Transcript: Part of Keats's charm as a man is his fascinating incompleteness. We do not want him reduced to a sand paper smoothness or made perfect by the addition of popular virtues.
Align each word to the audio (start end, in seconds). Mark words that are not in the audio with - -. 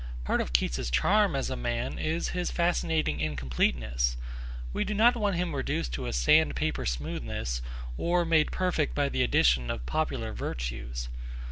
Part 0.23 0.41
of 0.41 0.51
Keats's 0.51 0.89
charm 0.89 1.35
as 1.35 1.51
a 1.51 1.55
man 1.55 1.99
is 1.99 2.29
his 2.29 2.49
fascinating 2.49 3.19
incompleteness. 3.19 4.17
We 4.73 4.83
do 4.83 4.95
not 4.95 5.15
want 5.15 5.35
him 5.35 5.53
reduced 5.55 5.93
to 5.93 6.07
a 6.07 6.11
sand 6.11 6.55
paper 6.55 6.87
smoothness 6.87 7.61
or 7.99 8.25
made 8.25 8.51
perfect 8.51 8.95
by 8.95 9.09
the 9.09 9.21
addition 9.21 9.69
of 9.69 9.85
popular 9.85 10.33
virtues. 10.33 11.07